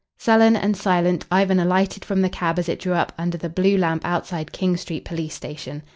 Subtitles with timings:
[0.17, 3.77] Sullen and silent, Ivan alighted from the cab as it drew up under the blue
[3.77, 5.83] lamp outside King Street police station.